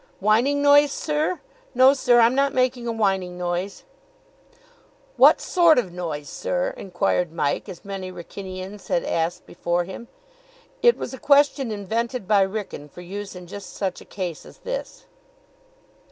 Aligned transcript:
"Whining 0.19 0.63
noise, 0.63 0.91
sir? 0.91 1.41
No, 1.75 1.93
sir, 1.93 2.21
I'm 2.21 2.33
not 2.33 2.55
making 2.55 2.87
a 2.87 2.91
whining 2.91 3.37
noise." 3.37 3.83
"What 5.15 5.39
sort 5.39 5.77
of 5.77 5.91
noise, 5.93 6.27
sir?" 6.27 6.73
inquired 6.75 7.31
Mike, 7.31 7.69
as 7.69 7.85
many 7.85 8.11
Wrykynians 8.11 8.87
had 8.87 9.03
asked 9.03 9.45
before 9.45 9.83
him. 9.83 10.07
It 10.81 10.97
was 10.97 11.13
a 11.13 11.19
question 11.19 11.69
invented 11.71 12.27
by 12.27 12.43
Wrykyn 12.47 12.89
for 12.89 13.01
use 13.01 13.35
in 13.35 13.45
just 13.45 13.75
such 13.75 14.01
a 14.01 14.05
case 14.05 14.43
as 14.43 14.57
this. 14.65 15.05